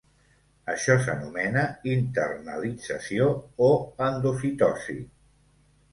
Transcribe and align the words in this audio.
Això 0.71 0.95
s'anomena 1.07 1.65
internalització 1.97 3.27
o 3.69 3.69
endocitosi. 4.11 4.97